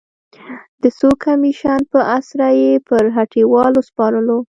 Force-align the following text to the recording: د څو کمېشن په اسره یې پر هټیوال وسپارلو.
د 0.81 0.83
څو 0.97 1.09
کمېشن 1.23 1.79
په 1.91 1.99
اسره 2.17 2.47
یې 2.61 2.71
پر 2.87 3.03
هټیوال 3.17 3.71
وسپارلو. 3.75 4.39